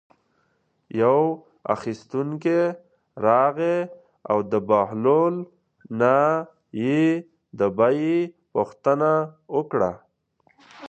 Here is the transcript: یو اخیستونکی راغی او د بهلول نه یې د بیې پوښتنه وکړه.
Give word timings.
یو 1.01 1.19
اخیستونکی 1.75 2.59
راغی 3.25 3.77
او 4.29 4.37
د 4.51 4.53
بهلول 4.69 5.35
نه 5.99 6.15
یې 6.83 7.01
د 7.59 7.61
بیې 7.77 8.15
پوښتنه 8.53 9.11
وکړه. 9.55 9.91